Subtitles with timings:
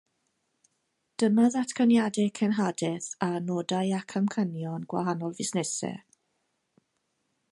[1.23, 5.97] Dyma ddatganiadau cenhadaeth a nodau ac amcanion gwahanol fusnesau